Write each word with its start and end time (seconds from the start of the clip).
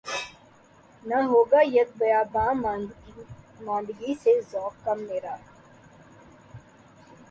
نہ 1.03 1.19
ہوگا 1.29 1.61
یک 1.75 1.89
بیاباں 1.99 2.53
ماندگی 3.65 4.13
سے 4.23 4.33
ذوق 4.51 4.73
کم 4.85 4.99
میرا 5.07 5.35